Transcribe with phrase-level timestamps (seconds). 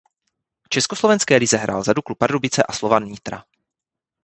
[0.63, 3.45] V československé lize hrál za Duklu Pardubice a Slovan Nitra.